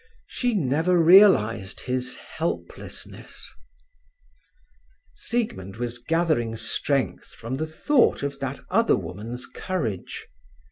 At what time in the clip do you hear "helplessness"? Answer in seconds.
2.15-3.47